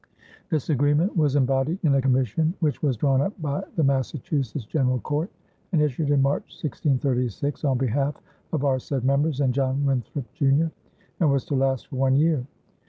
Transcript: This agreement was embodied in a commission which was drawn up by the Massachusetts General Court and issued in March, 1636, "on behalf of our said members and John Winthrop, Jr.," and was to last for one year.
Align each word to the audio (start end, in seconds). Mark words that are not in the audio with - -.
This 0.49 0.71
agreement 0.71 1.15
was 1.15 1.35
embodied 1.35 1.77
in 1.83 1.93
a 1.93 2.01
commission 2.01 2.55
which 2.59 2.81
was 2.81 2.97
drawn 2.97 3.21
up 3.21 3.39
by 3.39 3.63
the 3.75 3.83
Massachusetts 3.83 4.65
General 4.65 4.97
Court 5.01 5.29
and 5.73 5.79
issued 5.79 6.09
in 6.09 6.23
March, 6.23 6.57
1636, 6.63 7.63
"on 7.63 7.77
behalf 7.77 8.19
of 8.51 8.65
our 8.65 8.79
said 8.79 9.05
members 9.05 9.41
and 9.41 9.53
John 9.53 9.85
Winthrop, 9.85 10.25
Jr.," 10.33 10.73
and 11.19 11.31
was 11.31 11.45
to 11.45 11.53
last 11.55 11.85
for 11.89 11.97
one 11.97 12.15
year. 12.15 12.43